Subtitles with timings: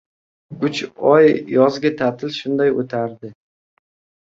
[0.69, 0.79] Uch
[1.09, 1.27] oy
[1.57, 3.35] yozgi ta’til shunday o‘tardi.